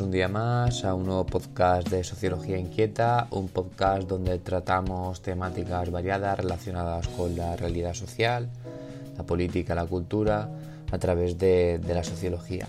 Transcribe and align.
un 0.00 0.10
día 0.10 0.28
más 0.28 0.84
a 0.84 0.94
un 0.94 1.04
nuevo 1.04 1.26
podcast 1.26 1.88
de 1.88 2.04
Sociología 2.04 2.56
Inquieta, 2.56 3.26
un 3.30 3.48
podcast 3.48 4.08
donde 4.08 4.38
tratamos 4.38 5.20
temáticas 5.20 5.90
variadas 5.90 6.38
relacionadas 6.38 7.06
con 7.08 7.36
la 7.36 7.56
realidad 7.56 7.92
social, 7.92 8.48
la 9.18 9.24
política, 9.24 9.74
la 9.74 9.84
cultura, 9.84 10.48
a 10.90 10.98
través 10.98 11.38
de, 11.38 11.80
la 11.86 12.02
sociología. 12.02 12.66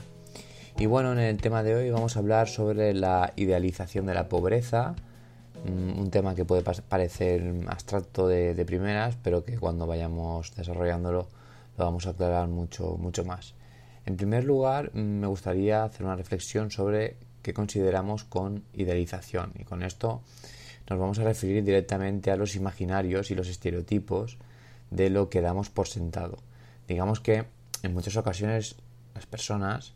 Y 0.78 0.88
bueno, 0.88 1.14
en 1.14 1.20
el 1.20 1.38
tema 1.38 1.64
de 1.64 1.76
hoy 1.76 1.90
vamos 1.90 2.16
a 2.16 2.20
hablar 2.20 2.50
sobre 2.50 2.94
la 2.94 3.32
idealización 3.36 4.08
de 4.08 4.14
la 4.14 4.28
pobreza, 4.28 4.96
mm, 5.66 6.00
un 6.00 6.10
tema 6.12 6.36
que 6.36 6.44
puede 6.44 6.64
parecer 6.64 7.44
abstracto 7.68 8.28
de, 8.28 8.56
de 8.56 8.66
primeras, 8.66 9.16
pero 9.24 9.46
que 9.46 9.58
cuando 9.58 9.88
vayamos 9.88 10.54
desarrollándolo 10.56 11.28
lo 11.78 11.86
vamos 11.86 12.08
a 12.08 12.10
aclarar 12.10 12.48
mucho, 12.48 12.98
mucho 12.98 13.24
más. 13.24 13.54
En 14.06 14.18
primer 14.18 14.44
lugar, 14.44 14.94
me 14.94 15.28
gustaría 15.28 15.84
hacer 15.84 16.06
una 16.06 16.16
reflexión 16.16 16.72
sobre 16.72 17.18
qué 17.42 17.54
consideramos 17.54 18.24
con 18.24 18.64
idealización 18.74 19.54
y 19.58 19.64
con 19.64 19.84
esto 19.84 20.22
nos 20.90 21.00
vamos 21.00 21.20
a 21.20 21.24
referir 21.24 21.64
directamente 21.64 22.32
a 22.32 22.36
los 22.36 22.56
imaginarios 22.56 23.32
y 23.32 23.36
los 23.36 23.48
estereotipos 23.48 24.38
de 24.90 25.10
lo 25.10 25.30
que 25.30 25.42
damos 25.42 25.70
por 25.70 25.88
sentado. 25.88 26.38
Digamos 26.88 27.20
que 27.20 27.46
en 27.84 27.94
muchas 27.94 28.18
ocasiones 28.18 28.76
las 29.16 29.26
personas 29.26 29.94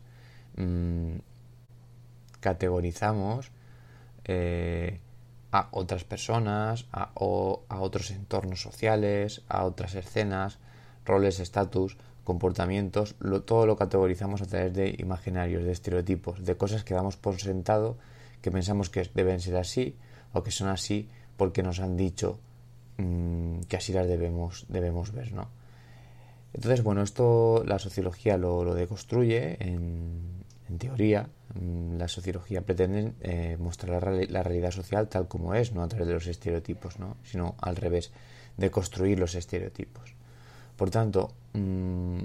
mm, 0.56 1.16
categorizamos 2.40 3.50
eh, 4.24 5.00
a 5.52 5.68
otras 5.72 6.04
personas, 6.04 6.86
a, 6.92 7.10
a 7.14 7.80
otros 7.80 8.10
entornos 8.10 8.62
sociales, 8.62 9.42
a 9.48 9.64
otras 9.64 9.94
escenas, 9.94 10.58
roles, 11.04 11.40
estatus, 11.40 11.96
comportamientos, 12.26 13.14
todo 13.46 13.64
lo 13.64 13.76
categorizamos 13.76 14.42
a 14.42 14.46
través 14.46 14.74
de 14.74 14.96
imaginarios, 14.98 15.64
de 15.64 15.72
estereotipos, 15.72 16.44
de 16.44 16.56
cosas 16.56 16.84
que 16.84 16.92
damos 16.92 17.16
por 17.16 17.40
sentado, 17.40 17.96
que 18.42 18.50
pensamos 18.50 18.90
que 18.90 19.08
deben 19.14 19.40
ser 19.40 19.56
así 19.56 19.96
o 20.34 20.42
que 20.42 20.50
son 20.50 20.68
así 20.68 21.08
porque 21.38 21.62
nos 21.62 21.78
han 21.80 21.96
dicho 21.96 22.38
mm, 22.98 23.60
que 23.68 23.76
así 23.76 23.92
las 23.92 24.08
debemos, 24.08 24.66
debemos 24.68 25.12
ver, 25.12 25.32
¿no? 25.32 25.48
Entonces, 26.52 26.82
bueno, 26.82 27.02
esto 27.02 27.62
la 27.64 27.78
sociología 27.78 28.36
lo, 28.36 28.74
deconstruye 28.74 29.56
en, 29.60 30.44
teoría. 30.78 31.28
Mm, 31.54 31.96
la 31.96 32.08
sociología 32.08 32.62
pretende 32.62 33.12
eh, 33.20 33.56
mostrar 33.58 34.02
la, 34.02 34.42
realidad 34.42 34.72
social 34.72 35.08
tal 35.08 35.28
como 35.28 35.54
es, 35.54 35.72
no 35.72 35.82
a 35.82 35.88
través 35.88 36.08
de 36.08 36.14
los 36.14 36.26
estereotipos, 36.26 36.98
¿no? 36.98 37.18
sino 37.22 37.54
al 37.60 37.76
revés, 37.76 38.10
de 38.56 38.70
construir 38.70 39.18
los 39.18 39.34
estereotipos. 39.36 40.15
Por 40.76 40.90
tanto, 40.90 41.32
mm, 41.54 42.18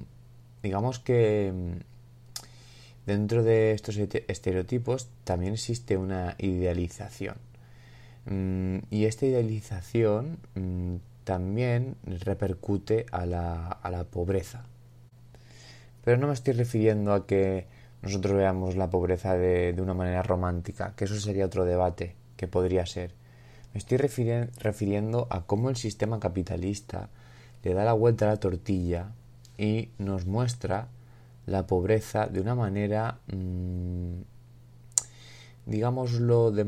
digamos 0.63 0.99
que 0.99 1.51
mm, 1.53 1.79
dentro 3.05 3.43
de 3.43 3.71
estos 3.71 3.97
estereotipos 3.97 5.09
también 5.23 5.53
existe 5.53 5.97
una 5.97 6.35
idealización. 6.37 7.35
Mm, 8.25 8.79
y 8.89 9.05
esta 9.05 9.25
idealización 9.25 10.37
también 11.23 11.95
repercute 12.05 13.05
a 13.11 13.25
la, 13.25 14.07
pobreza. 14.11 14.65
Pero 16.03 16.17
no 16.17 16.27
me 16.27 16.33
estoy 16.33 16.53
refiriendo 16.53 17.13
a 17.13 17.25
que 17.27 17.67
nosotros 18.01 18.35
veamos 18.35 18.75
la 18.75 18.89
pobreza 18.89 19.37
de, 19.37 19.75
una 19.79 19.93
manera 19.93 20.23
romántica, 20.23 20.93
que 20.95 21.05
eso 21.05 21.19
sería 21.19 21.45
otro 21.45 21.65
debate 21.65 22.15
que 22.37 22.47
podría 22.47 22.85
ser. 22.85 23.13
Me 23.73 23.77
estoy 23.77 23.97
refiriendo 23.97 25.27
a 25.29 25.45
cómo 25.45 25.69
el 25.69 25.75
sistema 25.77 26.19
capitalista 26.19 27.09
le 27.63 27.73
da 27.73 27.83
la 27.83 27.93
vuelta 27.93 28.25
a 28.25 28.29
la 28.29 28.39
tortilla 28.39 29.11
y 29.57 29.89
nos 29.97 30.25
muestra 30.25 30.87
la 31.45 31.67
pobreza 31.67 32.27
de 32.27 32.41
una 32.41 32.55
manera, 32.55 33.19
mm, 33.27 34.21
digámoslo 35.65 36.51
de, 36.51 36.65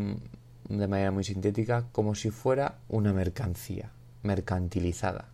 manera 0.70 1.12
muy 1.12 1.24
sintética, 1.24 1.88
como 1.92 2.16
si 2.16 2.30
fuera 2.30 2.80
una 2.90 3.14
mercancía, 3.14 3.92
mercantilizada. 4.24 5.30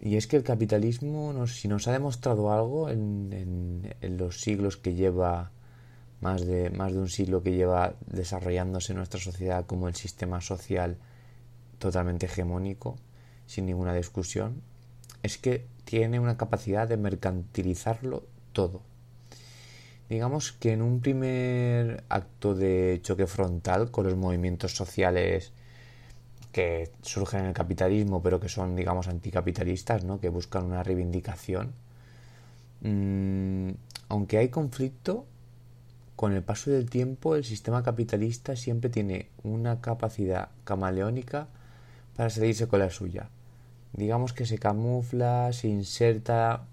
Y 0.00 0.16
es 0.16 0.26
que 0.26 0.36
el 0.36 0.42
capitalismo, 0.42 1.46
si 1.46 1.66
nos 1.68 1.88
ha 1.88 1.92
demostrado 1.92 2.52
algo 2.52 2.90
en, 2.90 3.94
en, 4.00 4.16
los 4.18 4.40
siglos 4.40 4.76
que 4.76 4.94
lleva, 4.94 5.50
más 6.20 6.44
de, 6.44 6.68
más 6.70 6.92
de 6.92 6.98
un 6.98 7.08
siglo 7.08 7.42
que 7.42 7.52
lleva 7.52 7.94
desarrollándose 8.06 8.92
nuestra 8.92 9.18
sociedad 9.18 9.64
como 9.64 9.88
el 9.88 9.94
sistema 9.94 10.42
social 10.42 10.98
totalmente 11.78 12.26
hegemónico, 12.26 12.96
sin 13.46 13.66
ninguna 13.66 13.94
discusión, 13.94 14.62
es 15.22 15.38
que 15.38 15.66
tiene 15.84 16.20
una 16.20 16.36
capacidad 16.36 16.88
de 16.88 16.96
mercantilizarlo 16.96 18.24
todo. 18.52 18.82
Digamos 20.08 20.52
que 20.52 20.72
en 20.72 20.82
un 20.82 21.00
primer 21.00 22.04
acto 22.08 22.54
de 22.54 23.00
choque 23.02 23.26
frontal 23.26 23.90
con 23.90 24.04
los 24.06 24.16
movimientos 24.16 24.76
sociales 24.76 25.52
que 26.52 26.90
surgen 27.02 27.40
en 27.40 27.46
el 27.46 27.52
capitalismo, 27.52 28.22
pero 28.22 28.38
que 28.38 28.48
son, 28.48 28.76
digamos, 28.76 29.08
anticapitalistas, 29.08 30.04
¿no? 30.04 30.20
que 30.20 30.28
buscan 30.28 30.64
una 30.64 30.82
reivindicación, 30.82 31.72
mm, 32.82 33.70
aunque 34.08 34.38
hay 34.38 34.50
conflicto, 34.50 35.26
con 36.16 36.32
el 36.32 36.42
paso 36.42 36.70
del 36.70 36.88
tiempo 36.88 37.34
el 37.34 37.44
sistema 37.44 37.82
capitalista 37.82 38.54
siempre 38.54 38.88
tiene 38.88 39.30
una 39.42 39.80
capacidad 39.80 40.50
camaleónica 40.62 41.48
para 42.16 42.30
salirse 42.30 42.68
con 42.68 42.80
la 42.80 42.90
suya. 42.90 43.28
Digamos 43.92 44.32
que 44.32 44.46
se 44.46 44.58
camufla, 44.58 45.52
se 45.52 45.68
inserta 45.68 46.64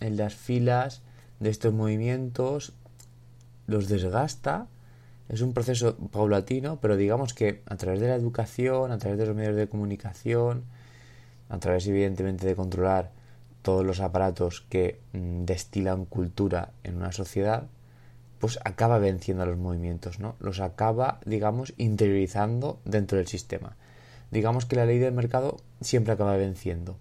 en 0.00 0.16
las 0.16 0.34
filas 0.34 1.02
de 1.40 1.50
estos 1.50 1.72
movimientos, 1.72 2.72
los 3.66 3.88
desgasta. 3.88 4.68
Es 5.28 5.40
un 5.40 5.52
proceso 5.52 5.96
paulatino, 5.96 6.78
pero 6.80 6.96
digamos 6.96 7.34
que 7.34 7.62
a 7.66 7.76
través 7.76 8.00
de 8.00 8.08
la 8.08 8.14
educación, 8.14 8.92
a 8.92 8.98
través 8.98 9.18
de 9.18 9.26
los 9.26 9.36
medios 9.36 9.56
de 9.56 9.68
comunicación, 9.68 10.64
a 11.48 11.58
través 11.58 11.86
evidentemente 11.86 12.46
de 12.46 12.54
controlar 12.54 13.10
todos 13.62 13.84
los 13.84 14.00
aparatos 14.00 14.64
que 14.68 15.00
mm, 15.12 15.44
destilan 15.44 16.04
cultura 16.04 16.70
en 16.84 16.96
una 16.96 17.12
sociedad, 17.12 17.64
pues 18.38 18.58
acaba 18.64 18.98
venciendo 18.98 19.42
a 19.42 19.46
los 19.46 19.58
movimientos, 19.58 20.20
¿no? 20.20 20.36
Los 20.38 20.60
acaba, 20.60 21.18
digamos, 21.26 21.74
interiorizando 21.76 22.80
dentro 22.84 23.18
del 23.18 23.26
sistema 23.26 23.76
digamos 24.30 24.66
que 24.66 24.76
la 24.76 24.86
ley 24.86 24.98
del 24.98 25.12
mercado 25.12 25.56
siempre 25.80 26.12
acaba 26.12 26.36
venciendo. 26.36 26.96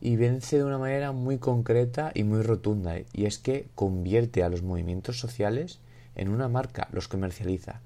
Y 0.00 0.16
vence 0.16 0.58
de 0.58 0.64
una 0.64 0.78
manera 0.78 1.12
muy 1.12 1.38
concreta 1.38 2.12
y 2.14 2.22
muy 2.24 2.42
rotunda, 2.42 2.96
y 3.12 3.26
es 3.26 3.38
que 3.38 3.68
convierte 3.74 4.42
a 4.42 4.48
los 4.48 4.62
movimientos 4.62 5.18
sociales 5.18 5.80
en 6.14 6.28
una 6.28 6.48
marca, 6.48 6.88
los 6.92 7.08
comercializa. 7.08 7.80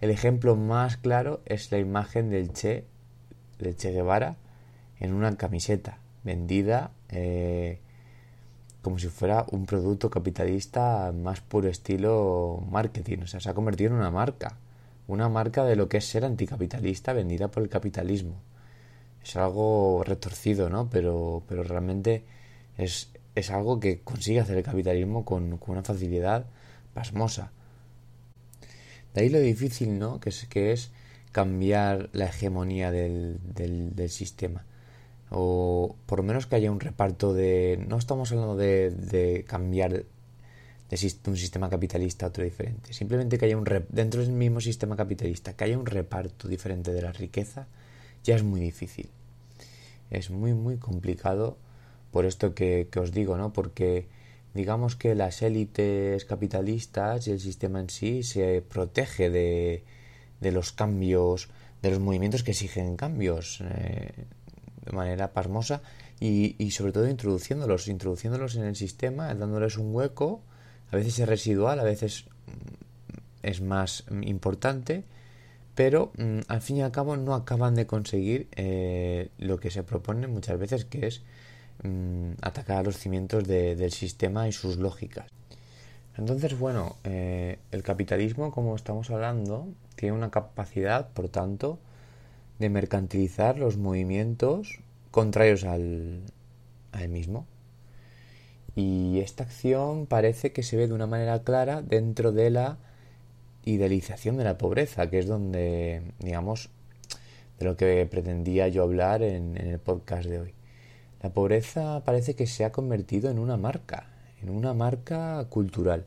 El 0.00 0.10
ejemplo 0.10 0.56
más 0.56 0.96
claro 0.96 1.42
es 1.44 1.70
la 1.70 1.78
imagen 1.78 2.30
del 2.30 2.52
Che, 2.52 2.86
del 3.58 3.76
Che 3.76 3.92
Guevara, 3.92 4.36
en 4.98 5.12
una 5.12 5.36
camiseta 5.36 5.98
vendida 6.24 6.92
eh, 7.08 7.80
como 8.82 8.98
si 8.98 9.08
fuera 9.08 9.46
un 9.50 9.66
producto 9.66 10.10
capitalista 10.10 11.12
más 11.12 11.40
puro 11.40 11.68
estilo 11.68 12.64
marketing. 12.70 13.18
O 13.22 13.26
sea, 13.26 13.40
se 13.40 13.48
ha 13.48 13.54
convertido 13.54 13.92
en 13.92 13.96
una 13.96 14.10
marca 14.10 14.56
una 15.06 15.28
marca 15.28 15.64
de 15.64 15.76
lo 15.76 15.88
que 15.88 15.98
es 15.98 16.06
ser 16.06 16.24
anticapitalista 16.24 17.12
vendida 17.12 17.48
por 17.48 17.62
el 17.62 17.68
capitalismo. 17.68 18.40
Es 19.22 19.36
algo 19.36 20.02
retorcido, 20.04 20.68
¿no? 20.68 20.88
Pero, 20.90 21.42
pero 21.48 21.62
realmente 21.62 22.24
es, 22.76 23.10
es 23.34 23.50
algo 23.50 23.80
que 23.80 24.00
consigue 24.00 24.40
hacer 24.40 24.56
el 24.56 24.64
capitalismo 24.64 25.24
con, 25.24 25.60
una 25.66 25.82
facilidad 25.82 26.46
pasmosa. 26.94 27.52
De 29.14 29.22
ahí 29.22 29.28
lo 29.28 29.40
difícil, 29.40 29.98
¿no? 29.98 30.20
Que 30.20 30.30
es, 30.30 30.46
que 30.46 30.72
es 30.72 30.90
cambiar 31.30 32.08
la 32.12 32.26
hegemonía 32.26 32.90
del, 32.90 33.38
del, 33.54 34.10
sistema. 34.10 34.64
O 35.30 35.96
por 36.06 36.18
lo 36.18 36.24
menos 36.24 36.46
que 36.46 36.56
haya 36.56 36.70
un 36.70 36.80
reparto 36.80 37.32
de... 37.32 37.82
No 37.88 37.98
estamos 37.98 38.32
hablando 38.32 38.56
de 38.56 39.44
cambiar 39.46 40.04
de 40.92 41.30
un 41.30 41.38
sistema 41.38 41.70
capitalista 41.70 42.26
a 42.26 42.28
otro 42.28 42.44
diferente. 42.44 42.92
Simplemente 42.92 43.38
que 43.38 43.46
haya 43.46 43.56
un 43.56 43.64
dentro 43.88 44.20
del 44.20 44.32
mismo 44.32 44.60
sistema 44.60 44.94
capitalista, 44.94 45.54
que 45.54 45.64
haya 45.64 45.78
un 45.78 45.86
reparto 45.86 46.48
diferente 46.48 46.92
de 46.92 47.00
la 47.00 47.12
riqueza, 47.12 47.66
ya 48.24 48.36
es 48.36 48.42
muy 48.42 48.60
difícil. 48.60 49.08
Es 50.10 50.28
muy, 50.28 50.52
muy 50.52 50.76
complicado 50.76 51.56
por 52.10 52.26
esto 52.26 52.54
que, 52.54 52.86
os 52.94 53.10
digo, 53.10 53.38
¿no? 53.38 53.54
Porque 53.54 54.06
digamos 54.52 54.94
que 54.94 55.14
las 55.14 55.40
élites 55.40 56.26
capitalistas 56.26 57.26
y 57.26 57.30
el 57.30 57.40
sistema 57.40 57.80
en 57.80 57.88
sí 57.88 58.22
se 58.22 58.60
protege 58.60 59.30
de, 59.30 59.84
de 60.42 60.52
los 60.52 60.72
cambios, 60.72 61.48
de 61.80 61.88
los 61.88 62.00
movimientos 62.00 62.42
que 62.42 62.50
exigen 62.50 62.96
cambios 62.96 63.62
eh, 63.62 64.12
de 64.84 64.92
manera 64.92 65.32
pasmosa 65.32 65.80
y, 66.20 66.54
y 66.62 66.72
sobre 66.72 66.92
todo 66.92 67.08
introduciéndolos, 67.08 67.88
introduciéndolos 67.88 68.56
en 68.56 68.64
el 68.64 68.76
sistema, 68.76 69.34
dándoles 69.34 69.78
un 69.78 69.94
hueco 69.94 70.42
a 70.92 70.96
veces 70.96 71.18
es 71.18 71.28
residual, 71.28 71.80
a 71.80 71.84
veces 71.84 72.26
mm, 72.46 73.46
es 73.46 73.60
más 73.60 74.04
importante, 74.22 75.04
pero 75.74 76.12
mm, 76.18 76.40
al 76.48 76.60
fin 76.60 76.76
y 76.76 76.82
al 76.82 76.92
cabo 76.92 77.16
no 77.16 77.34
acaban 77.34 77.74
de 77.74 77.86
conseguir 77.86 78.48
eh, 78.56 79.30
lo 79.38 79.58
que 79.58 79.70
se 79.70 79.82
propone 79.82 80.26
muchas 80.26 80.58
veces, 80.58 80.84
que 80.84 81.06
es 81.06 81.22
mm, 81.82 82.32
atacar 82.42 82.78
a 82.78 82.82
los 82.82 82.98
cimientos 82.98 83.44
del 83.48 83.90
sistema 83.90 84.48
y 84.48 84.52
sus 84.52 84.76
lógicas. 84.76 85.26
Entonces, 86.18 86.58
bueno, 86.58 86.96
eh, 87.04 87.58
el 87.70 87.82
capitalismo, 87.82 88.52
como 88.52 88.76
estamos 88.76 89.10
hablando, 89.10 89.66
tiene 89.96 90.14
una 90.14 90.30
capacidad, 90.30 91.08
por 91.08 91.30
tanto, 91.30 91.78
de 92.58 92.68
mercantilizar 92.68 93.58
los 93.58 93.78
movimientos 93.78 94.80
contrarios 95.10 95.64
al, 95.64 96.20
al 96.92 97.08
mismo. 97.08 97.46
Y 98.74 99.20
esta 99.20 99.44
acción 99.44 100.06
parece 100.06 100.52
que 100.52 100.62
se 100.62 100.76
ve 100.76 100.86
de 100.86 100.94
una 100.94 101.06
manera 101.06 101.42
clara 101.42 101.82
dentro 101.82 102.32
de 102.32 102.50
la 102.50 102.78
idealización 103.64 104.36
de 104.36 104.44
la 104.44 104.58
pobreza, 104.58 105.08
que 105.10 105.18
es 105.18 105.26
donde, 105.26 106.02
digamos, 106.18 106.70
de 107.58 107.64
lo 107.64 107.76
que 107.76 108.06
pretendía 108.10 108.68
yo 108.68 108.82
hablar 108.82 109.22
en, 109.22 109.56
el 109.56 109.78
podcast 109.78 110.28
de 110.28 110.40
hoy. 110.40 110.54
La 111.22 111.30
pobreza 111.30 112.02
parece 112.04 112.34
que 112.34 112.46
se 112.46 112.64
ha 112.64 112.72
convertido 112.72 113.30
en 113.30 113.38
una 113.38 113.56
marca, 113.56 114.06
en 114.42 114.50
una 114.50 114.74
marca 114.74 115.44
cultural, 115.48 116.04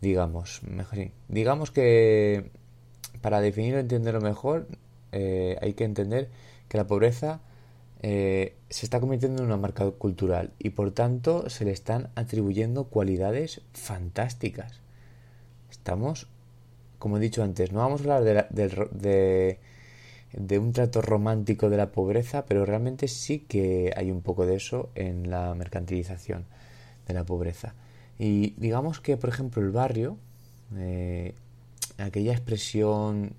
digamos, 0.00 0.62
mejor, 0.62 1.10
digamos 1.28 1.70
que 1.70 2.50
para 3.20 3.40
definirlo 3.40 3.80
entenderlo 3.80 4.20
mejor, 4.22 4.66
eh, 5.12 5.58
hay 5.60 5.74
que 5.74 5.84
entender 5.84 6.30
que 6.68 6.78
la 6.78 6.86
pobreza 6.86 7.40
eh, 8.02 8.56
se 8.70 8.86
está 8.86 8.98
convirtiendo 8.98 9.42
en 9.42 9.48
una 9.48 9.58
marca 9.58 9.90
cultural 9.90 10.52
y 10.58 10.70
por 10.70 10.90
tanto 10.92 11.50
se 11.50 11.66
le 11.66 11.72
están 11.72 12.08
atribuyendo 12.14 12.84
cualidades 12.84 13.60
fantásticas. 13.74 14.80
Estamos, 15.70 16.26
como 16.98 17.18
he 17.18 17.20
dicho 17.20 17.42
antes, 17.42 17.72
no 17.72 17.80
vamos 17.80 18.00
a 18.00 18.16
hablar 18.16 18.48
de, 18.50 19.58
de, 20.32 20.58
un 20.58 20.72
trato 20.72 21.02
romántico 21.02 21.68
de 21.68 21.76
la 21.76 21.92
pobreza, 21.92 22.46
pero 22.46 22.64
realmente 22.64 23.06
sí 23.06 23.40
que 23.40 23.92
hay 23.94 24.10
un 24.10 24.22
poco 24.22 24.46
de 24.46 24.56
eso 24.56 24.88
en 24.94 25.30
la 25.30 25.54
mercantilización 25.54 26.46
de 27.06 27.14
la 27.14 27.24
pobreza. 27.24 27.74
Y 28.18 28.54
digamos 28.56 29.00
que, 29.00 29.18
por 29.18 29.28
ejemplo, 29.28 29.62
el 29.62 29.70
barrio, 29.72 30.16
eh, 30.76 31.34
aquella 31.98 32.32
expresión, 32.32 33.34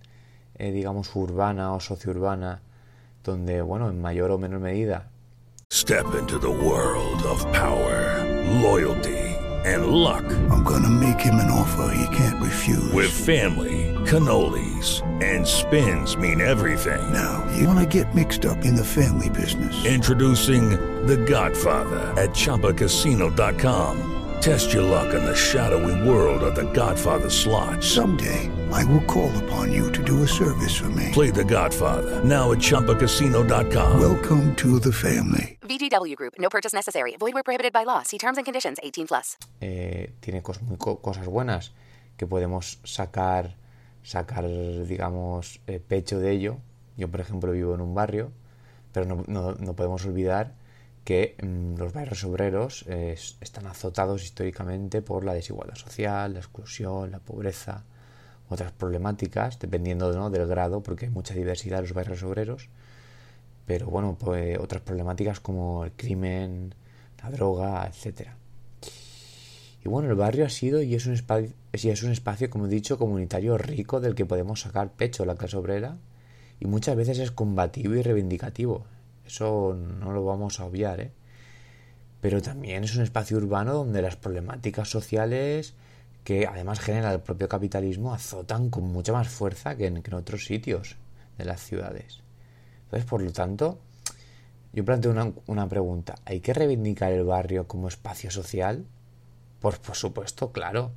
eh, 0.55 0.71
digamos, 0.71 1.15
urbana 1.15 1.73
o 1.73 1.79
sociourbana, 1.79 2.61
donde, 3.23 3.61
bueno, 3.61 3.89
en 3.89 4.01
mayor 4.01 4.31
o 4.31 4.37
menor 4.37 4.59
medida. 4.59 5.07
Step 5.69 6.15
into 6.15 6.37
the 6.37 6.49
world 6.49 7.23
of 7.23 7.39
power, 7.53 8.25
loyalty 8.61 9.31
and 9.65 9.87
luck. 9.87 10.23
I'm 10.49 10.63
gonna 10.63 10.89
make 10.89 11.19
him 11.19 11.35
an 11.35 11.51
offer 11.51 11.93
he 11.93 12.15
can't 12.15 12.41
refuse. 12.41 12.91
With 12.91 13.11
family, 13.11 13.93
cannolis 14.05 15.01
and 15.21 15.47
spins 15.47 16.17
mean 16.17 16.41
everything. 16.41 17.01
Now, 17.13 17.47
you 17.55 17.67
wanna 17.67 17.85
get 17.85 18.13
mixed 18.15 18.45
up 18.45 18.65
in 18.65 18.75
the 18.75 18.85
family 18.85 19.29
business. 19.29 19.85
Introducing 19.85 20.71
The 21.05 21.17
Godfather 21.17 22.13
at 22.19 22.31
chapacasino.com. 22.31 24.07
Test 24.41 24.73
your 24.73 24.83
luck 24.83 25.13
in 25.13 25.23
the 25.23 25.35
shadowy 25.35 26.07
world 26.07 26.43
of 26.43 26.55
The 26.55 26.71
Godfather 26.73 27.29
slot. 27.29 27.83
Someday 27.83 28.49
I 28.71 28.85
will 28.85 29.03
call 29.05 29.31
upon 29.43 29.71
you 29.71 29.91
to 29.91 30.03
do 30.03 30.23
a 30.23 30.27
service 30.27 30.75
for 30.75 30.89
me. 30.89 31.09
Play 31.11 31.29
the 31.31 31.43
Godfather. 31.43 32.23
Now 32.23 32.51
at 32.51 32.59
Chumpacasino.com. 32.59 33.99
Welcome 33.99 34.55
to 34.55 34.79
the 34.79 34.91
family. 34.91 35.57
VGW 35.61 36.15
Group. 36.15 36.33
No 36.39 36.49
purchase 36.49 36.73
necessary. 36.73 37.15
Void 37.17 37.33
where 37.33 37.43
prohibited 37.43 37.73
by 37.73 37.83
law. 37.83 38.03
See 38.03 38.17
terms 38.17 38.37
and 38.37 38.45
conditions 38.45 38.79
18 38.81 39.07
plus. 39.07 39.37
Eh, 39.61 40.13
tiene 40.21 40.41
cosas, 40.41 40.63
muy 40.63 40.77
co 40.77 41.01
cosas 41.01 41.25
buenas 41.27 41.73
que 42.17 42.27
podemos 42.27 42.79
sacar, 42.83 43.55
sacar 44.03 44.45
digamos, 44.87 45.59
eh, 45.67 45.79
pecho 45.79 46.19
de 46.19 46.31
ello. 46.31 46.57
Yo, 46.97 47.09
por 47.09 47.19
ejemplo, 47.19 47.51
vivo 47.51 47.75
en 47.75 47.81
un 47.81 47.93
barrio, 47.93 48.31
pero 48.93 49.05
no, 49.05 49.23
no, 49.27 49.53
no 49.53 49.75
podemos 49.75 50.05
olvidar 50.05 50.55
que 51.03 51.35
mmm, 51.41 51.75
los 51.75 51.93
barrios 51.93 52.23
obreros 52.23 52.85
eh, 52.87 53.17
están 53.41 53.67
azotados 53.67 54.23
históricamente 54.23 55.01
por 55.01 55.25
la 55.25 55.33
desigualdad 55.33 55.75
social, 55.75 56.33
la 56.33 56.39
exclusión, 56.39 57.11
la 57.11 57.19
pobreza 57.19 57.83
otras 58.51 58.71
problemáticas, 58.71 59.59
dependiendo 59.59 60.11
¿no? 60.13 60.29
del 60.29 60.47
grado, 60.47 60.81
porque 60.83 61.05
hay 61.05 61.11
mucha 61.11 61.33
diversidad 61.33 61.79
en 61.79 61.85
los 61.85 61.93
barrios 61.93 62.23
obreros, 62.23 62.69
pero 63.65 63.87
bueno, 63.87 64.17
pues 64.19 64.57
otras 64.59 64.81
problemáticas 64.81 65.39
como 65.39 65.85
el 65.85 65.91
crimen, 65.93 66.75
la 67.23 67.31
droga, 67.31 67.87
etcétera. 67.87 68.35
Y 69.83 69.89
bueno, 69.89 70.09
el 70.09 70.15
barrio 70.15 70.45
ha 70.45 70.49
sido 70.49 70.81
y 70.81 70.93
es 70.93 71.05
un 71.07 71.13
espacio, 71.13 71.53
es 71.71 72.03
un 72.03 72.11
espacio, 72.11 72.49
como 72.49 72.67
he 72.67 72.69
dicho, 72.69 72.97
comunitario 72.97 73.57
rico 73.57 73.99
del 73.99 74.13
que 74.13 74.25
podemos 74.25 74.61
sacar 74.61 74.91
pecho 74.91 75.25
la 75.25 75.35
clase 75.35 75.57
obrera 75.57 75.97
y 76.59 76.67
muchas 76.67 76.95
veces 76.95 77.17
es 77.17 77.31
combativo 77.31 77.95
y 77.95 78.03
reivindicativo. 78.03 78.85
Eso 79.25 79.75
no 79.75 80.11
lo 80.11 80.23
vamos 80.23 80.59
a 80.59 80.65
obviar, 80.65 80.99
¿eh? 80.99 81.11
Pero 82.21 82.41
también 82.41 82.83
es 82.83 82.95
un 82.95 83.01
espacio 83.01 83.37
urbano 83.37 83.73
donde 83.73 84.03
las 84.03 84.15
problemáticas 84.15 84.87
sociales 84.89 85.73
que 86.23 86.45
además 86.45 86.79
genera 86.79 87.13
el 87.13 87.21
propio 87.21 87.49
capitalismo, 87.49 88.13
azotan 88.13 88.69
con 88.69 88.83
mucha 88.83 89.13
más 89.13 89.27
fuerza 89.27 89.75
que 89.75 89.87
en, 89.87 90.03
otros 90.13 90.45
sitios 90.45 90.97
de 91.37 91.45
las 91.45 91.61
ciudades. 91.61 92.21
Entonces, 92.83 93.09
por 93.09 93.21
lo 93.21 93.31
tanto, 93.31 93.79
yo 94.73 94.85
planteo 94.85 95.11
una, 95.11 95.31
una, 95.47 95.67
pregunta. 95.67 96.15
¿Hay 96.25 96.41
que 96.41 96.53
reivindicar 96.53 97.11
el 97.11 97.23
barrio 97.23 97.67
como 97.67 97.87
espacio 97.87 98.29
social? 98.29 98.85
Pues 99.59 99.79
por 99.79 99.95
supuesto, 99.95 100.51
claro. 100.51 100.91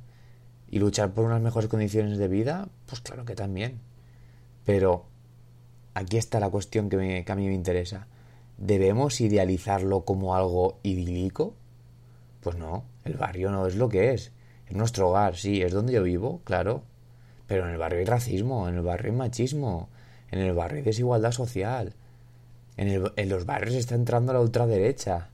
¿Y 0.69 0.79
luchar 0.79 1.13
por 1.13 1.25
unas 1.25 1.41
mejores 1.41 1.69
condiciones 1.69 2.17
de 2.17 2.27
vida? 2.27 2.69
Pues 2.85 3.01
claro 3.01 3.25
que 3.25 3.35
también. 3.35 3.79
Pero 4.63 5.05
aquí 5.93 6.17
está 6.17 6.39
la 6.39 6.49
cuestión 6.49 6.89
que, 6.89 7.23
que 7.25 7.31
a 7.31 7.35
mí 7.35 7.47
me 7.47 7.53
interesa. 7.53 8.07
¿Debemos 8.57 9.19
idealizarlo 9.21 10.05
como 10.05 10.35
algo 10.35 10.79
idílico? 10.83 11.55
Pues 12.41 12.57
no, 12.57 12.85
el 13.03 13.15
barrio 13.15 13.51
no 13.51 13.65
es 13.67 13.75
lo 13.75 13.89
que 13.89 14.13
es. 14.13 14.31
En 14.67 14.77
nuestro 14.77 15.09
hogar, 15.09 15.35
sí, 15.35 15.61
es 15.61 15.71
donde 15.71 15.93
yo 15.93 16.03
vivo, 16.03 16.41
claro. 16.43 16.83
Pero 17.47 17.65
en 17.65 17.73
el 17.73 17.77
barrio 17.77 17.99
hay 17.99 18.05
racismo, 18.05 18.67
en 18.67 18.75
el 18.75 18.81
barrio 18.81 19.11
hay 19.11 19.17
machismo, 19.17 19.89
en 20.31 20.39
el 20.39 20.53
barrio 20.53 20.79
hay 20.79 20.83
desigualdad 20.83 21.31
social. 21.31 21.93
En, 22.77 22.87
el, 22.87 23.11
en 23.15 23.29
los 23.29 23.45
barrios 23.45 23.75
está 23.75 23.95
entrando 23.95 24.33
la 24.33 24.41
ultraderecha. 24.41 25.29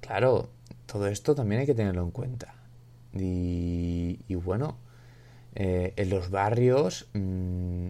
Claro, 0.00 0.50
todo 0.86 1.06
esto 1.08 1.34
también 1.34 1.62
hay 1.62 1.66
que 1.66 1.74
tenerlo 1.74 2.02
en 2.02 2.10
cuenta. 2.10 2.54
Y, 3.14 4.20
y 4.28 4.34
bueno, 4.34 4.76
eh, 5.54 5.94
en 5.96 6.10
los 6.10 6.30
barrios 6.30 7.06
mmm, 7.14 7.88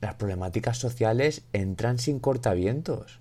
las 0.00 0.14
problemáticas 0.14 0.78
sociales 0.78 1.42
entran 1.52 1.98
sin 1.98 2.18
cortavientos, 2.18 3.20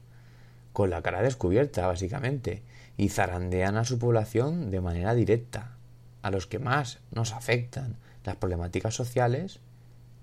con 0.73 0.89
la 0.89 1.03
cara 1.03 1.21
descubierta, 1.21 1.85
básicamente, 1.85 2.63
y 2.97 3.09
zarandean 3.09 3.77
a 3.77 3.85
su 3.85 3.99
población 3.99 4.71
de 4.71 4.81
manera 4.81 5.13
directa 5.13 5.77
a 6.21 6.31
los 6.31 6.47
que 6.47 6.59
más 6.59 6.99
nos 7.11 7.33
afectan 7.33 7.97
las 8.23 8.35
problemáticas 8.35 8.95
sociales 8.95 9.59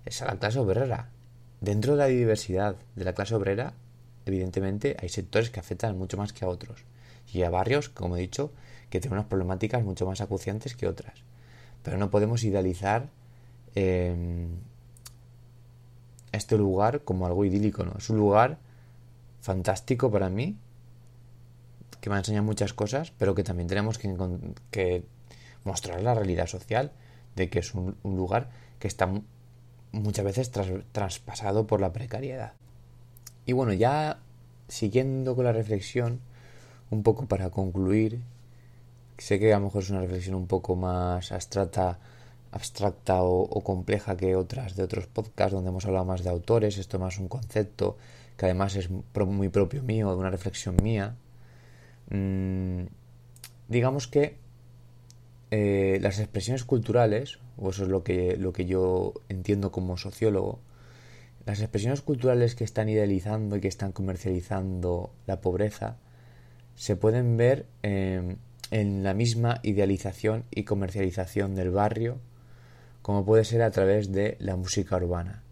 es 0.05 0.23
a 0.23 0.27
la 0.27 0.39
clase 0.39 0.59
obrera. 0.59 1.11
Dentro 1.61 1.93
de 1.93 1.99
la 1.99 2.07
diversidad 2.07 2.77
de 2.95 3.05
la 3.05 3.15
clase 3.15 3.35
obrera, 3.35 3.75
evidentemente 4.27 4.97
hay 5.01 5.09
sectores 5.09 5.51
que 5.51 5.61
afectan 5.61 5.99
mucho 5.99 6.17
más 6.17 6.33
que 6.33 6.45
a 6.45 6.49
otros. 6.49 6.85
Y 7.33 7.43
a 7.43 7.51
barrios, 7.51 7.89
como 7.89 8.17
he 8.17 8.21
dicho, 8.21 8.53
que 8.91 9.01
tienen 9.01 9.19
unas 9.19 9.29
problemáticas 9.29 9.83
mucho 9.83 10.07
más 10.07 10.21
acuciantes 10.21 10.77
que 10.77 10.87
otras. 10.87 11.15
Pero 11.83 11.99
no 11.99 12.11
podemos 12.11 12.45
idealizar 12.45 13.09
eh, 13.75 14.47
este 16.33 16.57
lugar 16.57 17.03
como 17.03 17.27
algo 17.27 17.45
idílico, 17.45 17.85
¿no? 17.85 17.95
Es 17.99 18.09
un 18.11 18.19
lugar 18.19 18.59
fantástico 19.41 20.11
para 20.11 20.31
mí, 20.31 20.57
que 22.01 22.11
me 22.11 22.17
ha 22.17 22.19
enseñado 22.19 22.45
muchas 22.45 22.73
cosas, 22.73 23.13
pero 23.19 23.35
que 23.35 23.45
también 23.45 23.69
tenemos 23.69 23.99
que, 23.99 24.15
que 24.71 25.05
mostrar 25.65 26.03
la 26.03 26.15
realidad 26.15 26.47
social 26.47 26.93
de 27.37 27.49
que 27.51 27.61
es 27.61 27.75
un, 27.75 27.97
lugar 28.05 28.51
que 28.79 28.89
está 28.89 29.11
muchas 29.93 30.25
veces 30.25 30.51
traspasado 30.93 31.67
por 31.67 31.81
la 31.81 31.93
precariedad. 31.93 32.53
Y 33.47 33.53
bueno, 33.53 33.73
ya 33.73 34.19
siguiendo 34.69 35.35
con 35.35 35.45
la 35.45 35.53
reflexión, 35.53 36.21
un 36.91 37.03
poco 37.03 37.27
para 37.27 37.51
concluir, 37.51 38.21
Sé 39.19 39.41
que 39.41 39.53
a 39.53 39.59
lo 39.59 39.65
mejor 39.65 39.83
es 39.83 39.91
una 39.91 40.01
reflexión 40.01 40.37
un 40.37 40.47
poco 40.47 40.77
más 40.77 41.33
abstracta, 41.33 41.99
abstracta 42.53 43.23
o, 43.23 43.61
compleja 43.65 44.17
que 44.17 44.37
otras 44.37 44.77
de 44.77 44.85
otros 44.85 45.07
podcasts 45.09 45.53
donde 45.53 45.71
hemos 45.71 45.85
hablado 45.87 46.05
más 46.05 46.23
de 46.23 46.31
autores. 46.31 46.79
Esto 46.79 47.01
más 47.01 47.19
un 47.19 47.29
concepto 47.29 47.99
que 48.37 48.47
además 48.47 48.77
es 48.77 48.89
muy 48.91 49.49
propio 49.49 49.83
mío, 49.83 50.11
de 50.11 50.17
una 50.17 50.31
reflexión 50.31 50.77
mía. 50.83 51.17
Mm, 52.11 52.85
digamos 53.67 54.07
que 54.07 54.37
eh, 55.51 55.99
las 56.03 56.19
expresiones 56.19 56.65
culturales, 56.65 57.39
o 57.57 57.71
eso 57.71 57.85
es 57.85 57.89
lo 57.89 58.05
que, 58.05 58.37
lo 58.37 58.53
que 58.53 58.67
yo 58.67 59.15
entiendo 59.29 59.73
como 59.73 59.97
sociólogo, 59.97 60.61
las 61.47 61.61
expresiones 61.61 62.03
culturales 62.03 62.55
que 62.55 62.65
están 62.65 62.91
idealizando 62.91 63.57
y 63.57 63.61
que 63.61 63.69
están 63.69 63.93
comercializando 63.93 65.15
la 65.27 65.41
pobreza 65.41 65.97
se 66.75 66.95
pueden 66.95 67.39
ver 67.39 67.67
em, 67.83 68.37
en 68.71 69.03
la 69.03 69.15
misma 69.15 69.61
idealización 69.63 70.45
y 70.51 70.65
comercialización 70.65 71.55
del 71.55 71.71
barrio, 71.71 72.19
como 73.01 73.25
puede 73.25 73.45
ser 73.45 73.63
a 73.63 73.71
través 73.71 74.13
de 74.13 74.37
la 74.41 74.57
música 74.57 74.97
urbana, 74.97 75.43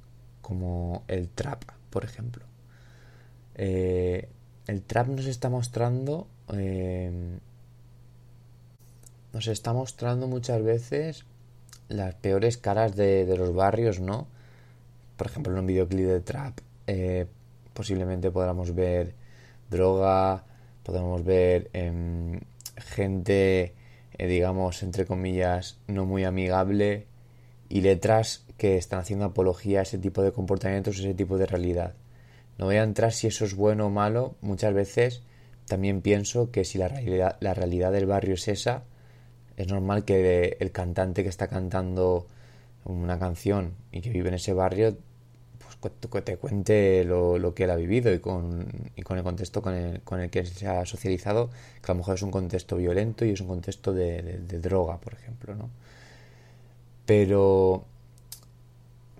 como 0.43 1.05
el 1.09 1.31
trap, 1.31 1.65
por 1.89 2.05
ejemplo. 2.05 2.45
Eh, 3.55 4.29
el 4.67 4.83
trap 4.83 5.09
nos 5.09 5.27
está 5.27 5.49
mostrando 5.49 6.29
em, 6.53 7.39
nos 9.37 9.49
está 9.49 9.75
mostrando 9.75 10.29
muchas 10.29 10.63
veces 10.63 11.27
las 11.89 12.15
peores 12.15 12.57
caras 12.57 12.97
de, 12.97 13.27
los 13.37 13.55
barrios, 13.55 14.01
¿no? 14.01 14.29
Por 15.19 15.27
ejemplo, 15.27 15.53
en 15.53 15.59
un 15.59 15.67
videoclip 15.67 16.07
de 16.07 16.21
trap 16.21 16.59
eh, 16.87 17.27
posiblemente 17.75 18.31
podamos 18.31 18.75
ver 18.75 19.15
droga, 19.69 20.47
podemos 20.83 21.23
ver 21.23 21.69
em, 21.75 22.41
gente, 22.79 23.75
eh, 24.17 24.27
digamos, 24.27 24.83
entre 24.83 25.05
comillas, 25.05 25.81
no 25.87 26.07
muy 26.07 26.25
amigable 26.25 27.07
y 27.69 27.83
letras 27.83 28.47
que 28.57 28.79
están 28.79 29.01
haciendo 29.01 29.27
apología 29.27 29.81
a 29.81 29.83
ese 29.83 29.99
tipo 29.99 30.23
de 30.23 30.33
comportamientos, 30.33 30.99
ese 30.99 31.13
tipo 31.13 31.37
de 31.37 31.45
realidad. 31.45 31.93
No 32.57 32.65
voy 32.65 32.77
a 32.77 32.85
entrar 32.85 33.13
si 33.13 33.27
eso 33.27 33.45
es 33.45 33.55
bueno 33.55 33.89
o 33.89 33.91
malo, 33.91 34.35
muchas 34.41 34.73
veces 34.73 35.23
también 35.67 36.01
pienso 36.01 36.51
que 36.51 36.65
si 36.65 36.79
la 36.79 36.89
realidad, 36.89 37.37
la 37.41 37.53
realidad 37.53 37.93
del 37.93 38.07
barrio 38.07 38.33
es 38.33 38.49
esa, 38.49 38.85
es 39.57 39.69
normal 39.69 40.05
que 40.05 40.57
el 40.61 40.73
cantante 40.73 41.23
que 41.23 41.29
está 41.29 41.49
cantando 41.49 42.27
una 42.85 43.19
canción 43.19 43.75
y 43.93 44.01
que 44.01 44.11
vive 44.11 44.29
en 44.29 44.35
ese 44.35 44.53
barrio 44.53 44.97
pues 45.81 46.25
te 46.25 46.37
cuente 46.37 47.05
lo, 47.05 47.55
que 47.55 47.65
él 47.65 47.71
ha 47.71 47.77
vivido 47.77 48.13
y 48.13 48.19
con, 48.19 48.67
y 48.97 49.03
con 49.03 49.19
el 49.19 49.25
contexto 49.25 49.63
con 49.63 49.75
el, 49.75 50.01
con 50.03 50.21
el, 50.21 50.31
que 50.31 50.45
se 50.45 50.67
ha 50.67 50.85
socializado, 50.87 51.51
que 51.83 51.93
a 51.93 51.95
lo 51.95 51.99
mejor 51.99 52.15
es 52.15 52.23
un 52.23 52.31
contexto 52.31 52.77
violento 52.77 53.25
y 53.25 53.31
es 53.31 53.41
un 53.41 53.49
contexto 53.49 53.93
de, 53.93 54.39
droga, 54.61 54.99
por 54.99 55.15
ejemplo, 55.15 55.55
¿no? 55.55 55.71
Pero, 57.05 57.85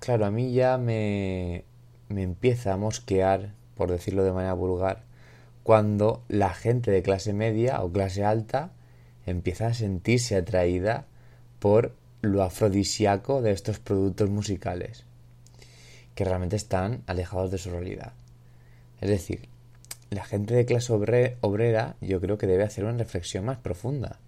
claro, 0.01 0.27
a 0.27 0.31
mí 0.31 0.53
ya 0.53 0.77
me, 0.79 1.65
me 2.09 2.23
empieza 2.23 2.73
a 2.73 2.77
mosquear, 2.77 3.53
por 3.77 3.91
decirlo 3.91 4.25
de 4.25 4.33
manera 4.33 4.55
vulgar, 4.55 5.05
cuando 5.63 6.23
la 6.29 6.53
gente 6.55 6.91
de 6.91 7.03
clase 7.03 7.33
media 7.33 7.83
o 7.83 7.93
clase 7.93 8.25
alta 8.25 8.71
empieza 9.27 9.67
a 9.67 9.75
sentirse 9.75 10.37
atraída 10.37 11.07
por 11.59 11.95
lo 12.23 12.43
afrodisíaco 12.43 13.43
de 13.43 13.53
estos 13.53 13.79
productos 13.79 14.31
musicales, 14.31 15.05
que 16.15 16.25
realmente 16.25 16.57
están 16.57 17.03
alejados 17.07 17.51
de 17.51 17.59
su 17.59 17.71
realidad. 17.71 18.13
Es 19.01 19.11
decir, 19.11 19.49
la 20.11 20.25
gente 20.25 20.55
de 20.55 20.65
clase 20.65 20.93
obrera 20.93 21.97
yo 22.01 22.21
creo 22.21 22.39
que 22.39 22.47
debe 22.47 22.65
hacer 22.65 22.85
una 22.85 22.99
reflexión 22.99 23.45
más 23.45 23.59
profunda. 23.59 24.19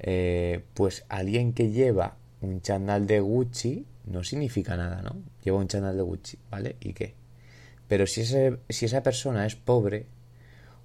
Eh, 0.00 0.64
pues 0.74 1.04
alguien 1.08 1.52
que 1.52 1.70
lleva 1.70 2.16
un 2.40 2.60
chandal 2.60 3.06
de 3.06 3.20
Gucci 3.20 3.86
no 4.04 4.22
significa 4.22 4.76
nada, 4.76 5.02
¿no? 5.02 5.16
Lleva 5.42 5.58
un 5.58 5.68
chandal 5.68 5.96
de 5.96 6.02
Gucci, 6.02 6.38
¿vale? 6.50 6.76
¿Y 6.80 6.92
qué? 6.92 7.14
Pero 7.88 8.06
si, 8.06 8.24
si 8.24 8.84
esa 8.84 9.02
persona 9.02 9.46
es 9.46 9.56
pobre 9.56 10.06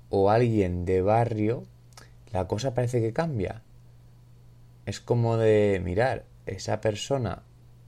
o 0.09 0.29
alguien 0.29 0.85
de 0.85 1.01
barrio, 1.01 1.65
la 2.33 2.47
cosa 2.47 2.73
parece 2.73 2.99
que 2.99 3.13
cambia. 3.13 3.61
Es 4.85 4.99
como 4.99 5.37
de 5.37 5.79
mirar, 5.83 6.25
esa 6.45 6.81
persona 6.81 7.43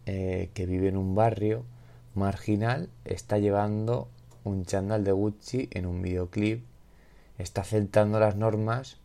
eh, 0.05 0.51
que 0.53 0.65
vive 0.65 0.87
en 0.87 0.97
un 0.97 1.15
barrio 1.15 1.65
marginal 2.13 2.89
está 3.03 3.37
llevando 3.39 4.07
un 4.45 4.63
chándal 4.65 5.03
de 5.03 5.11
Gucci 5.11 5.67
en 5.71 5.85
un 5.87 6.01
videoclip, 6.01 6.63
está 7.37 7.61
aceptando 7.61 8.19
las 8.19 8.37
normas 8.37 8.99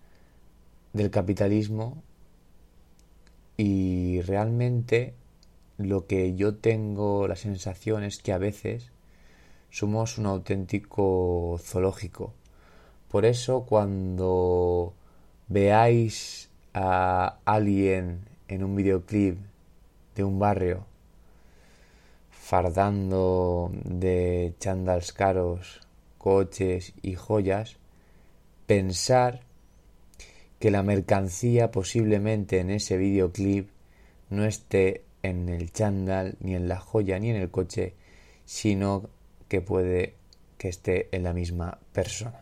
del 0.93 1.11
capitalismo 1.11 2.03
y 3.57 4.21
realmente 4.21 5.15
lo 5.79 6.07
que 6.07 6.35
yo 6.35 6.57
tengo 6.57 7.27
la 7.27 7.37
sensación 7.37 8.05
es 8.05 8.19
que 8.19 8.33
a 8.33 8.39
veces 8.39 8.93
somos 9.71 10.19
un 10.19 10.27
auténtico 10.27 11.59
zoológico. 11.63 12.35
Por 13.09 13.25
eso 13.25 13.65
cuando 13.65 14.95
veáis 15.51 16.49
a 16.73 17.39
alguien 17.45 18.21
en 18.49 18.63
un 18.65 18.77
videoclip 18.77 19.37
de 20.15 20.25
un 20.25 20.39
barrio 20.39 20.87
fardando 22.31 23.71
de 23.85 24.55
chandals 24.59 25.13
caros, 25.13 25.81
coches 26.19 26.95
y 27.03 27.15
joyas, 27.15 27.77
pensar 28.67 29.41
que 30.59 30.71
la 30.71 30.83
mercancía 30.83 31.71
posiblemente 31.71 32.61
en 32.61 32.71
ese 32.71 32.97
videoclip 32.97 33.69
no 34.31 34.45
esté 34.45 35.03
en 35.23 35.49
el 35.49 35.73
chandal, 35.73 36.37
ni 36.41 36.55
en 36.55 36.69
la 36.69 36.79
joya, 36.79 37.19
ni 37.19 37.31
en 37.31 37.37
el 37.37 37.51
coche, 37.51 37.95
sino 38.45 39.09
que 39.49 39.61
puede 39.61 40.15
que 40.59 40.69
esté 40.69 41.09
en 41.13 41.25
la 41.25 41.33
misma 41.33 41.79
persona. 41.93 42.40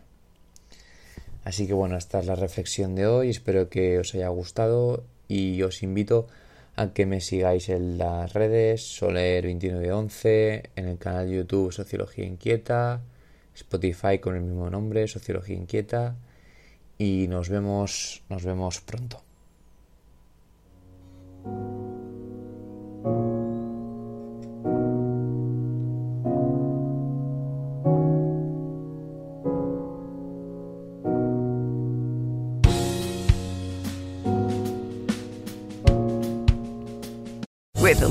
Así 1.49 1.67
que 1.67 1.73
bueno, 1.73 1.97
esta 1.97 2.19
es 2.19 2.27
la 2.27 2.35
reflexión 2.35 2.95
de 2.95 3.07
hoy, 3.07 3.31
espero 3.31 3.71
que 3.71 3.99
os 3.99 4.15
haya 4.15 4.29
gustado 4.29 5.05
y 5.29 5.63
os 5.63 5.83
invito 5.83 6.27
a 6.77 6.93
que 6.93 7.07
me 7.07 7.23
sigáis 7.23 7.71
en 7.71 7.97
las 7.97 8.35
redes 8.35 9.01
Soler2911, 9.01 10.69
en 10.77 10.89
el 10.89 10.99
canal 10.99 11.31
YouTube 11.31 11.73
Sociología 11.73 12.27
Inquieta, 12.27 13.01
Spotify 13.55 14.19
con 14.19 14.37
el 14.37 14.43
mismo 14.43 14.69
nombre, 14.69 15.09
Sociología 15.09 15.57
Inquieta 15.57 16.17
y 16.99 17.29
nos 17.29 17.49
vemos, 17.49 18.23
nos 18.29 18.45
vemos 18.45 18.83
pronto. 18.83 19.28